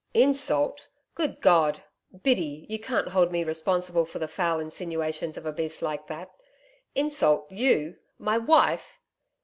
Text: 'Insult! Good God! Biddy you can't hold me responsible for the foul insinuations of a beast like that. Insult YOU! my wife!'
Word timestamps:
'Insult! 0.15 0.87
Good 1.13 1.41
God! 1.41 1.83
Biddy 2.23 2.65
you 2.67 2.79
can't 2.79 3.09
hold 3.09 3.31
me 3.31 3.43
responsible 3.43 4.03
for 4.03 4.17
the 4.17 4.27
foul 4.27 4.59
insinuations 4.59 5.37
of 5.37 5.45
a 5.45 5.53
beast 5.53 5.83
like 5.83 6.07
that. 6.07 6.31
Insult 6.95 7.51
YOU! 7.51 7.97
my 8.17 8.39
wife!' 8.39 8.99